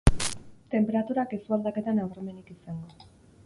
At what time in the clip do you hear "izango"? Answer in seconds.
2.59-3.09